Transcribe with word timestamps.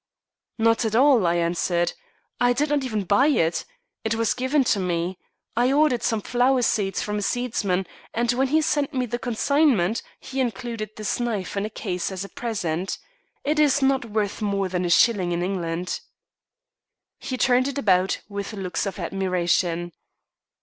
"Not 0.57 0.83
at 0.83 0.95
all," 0.95 1.27
I 1.27 1.35
answered. 1.35 1.93
"I 2.39 2.53
did 2.53 2.69
not 2.69 2.83
even 2.83 3.03
buy 3.03 3.27
it. 3.27 3.65
It 4.03 4.15
was 4.15 4.33
given 4.33 4.65
me. 4.79 5.19
I 5.55 5.71
ordered 5.71 6.01
some 6.01 6.23
flower 6.23 6.63
seeds 6.63 7.03
from 7.03 7.19
a 7.19 7.21
seeds 7.21 7.63
man, 7.63 7.85
and 8.11 8.31
when 8.31 8.47
he 8.47 8.61
sent 8.63 8.95
me 8.95 9.05
the 9.05 9.19
consignment 9.19 10.01
he 10.19 10.39
included 10.41 10.89
this 10.97 11.19
knife 11.19 11.55
in 11.55 11.61
the 11.61 11.69
case 11.69 12.11
as 12.11 12.25
a 12.25 12.29
present. 12.29 12.97
It 13.43 13.59
is 13.59 13.83
not 13.83 14.05
worth 14.05 14.41
more 14.41 14.67
than 14.67 14.85
a 14.85 14.89
shilling 14.89 15.33
in 15.33 15.43
England." 15.43 15.99
He 17.19 17.37
turned 17.37 17.67
it 17.67 17.77
about, 17.77 18.21
with 18.27 18.53
looks 18.53 18.87
of 18.87 18.97
admiration. 18.97 19.91